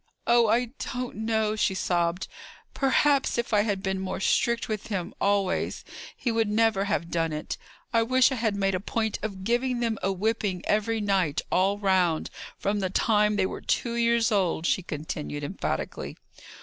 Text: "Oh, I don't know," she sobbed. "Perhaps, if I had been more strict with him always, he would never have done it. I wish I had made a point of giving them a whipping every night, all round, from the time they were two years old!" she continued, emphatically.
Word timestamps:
"Oh, 0.25 0.47
I 0.47 0.71
don't 0.95 1.15
know," 1.17 1.55
she 1.55 1.75
sobbed. 1.75 2.27
"Perhaps, 2.73 3.37
if 3.37 3.53
I 3.53 3.61
had 3.61 3.83
been 3.83 3.99
more 3.99 4.19
strict 4.19 4.67
with 4.67 4.87
him 4.87 5.13
always, 5.21 5.85
he 6.17 6.31
would 6.31 6.49
never 6.49 6.85
have 6.85 7.11
done 7.11 7.31
it. 7.31 7.55
I 7.93 8.01
wish 8.01 8.31
I 8.31 8.35
had 8.41 8.55
made 8.55 8.73
a 8.73 8.79
point 8.79 9.19
of 9.21 9.43
giving 9.43 9.79
them 9.79 9.99
a 10.01 10.11
whipping 10.11 10.65
every 10.65 11.01
night, 11.01 11.41
all 11.51 11.77
round, 11.77 12.31
from 12.57 12.79
the 12.79 12.89
time 12.89 13.35
they 13.35 13.45
were 13.45 13.61
two 13.61 13.93
years 13.93 14.31
old!" 14.31 14.65
she 14.65 14.81
continued, 14.81 15.43
emphatically. 15.43 16.17